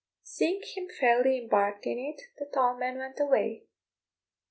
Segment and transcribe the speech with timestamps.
[0.23, 3.65] Seeing him fairly embarked in it, the tall men went away.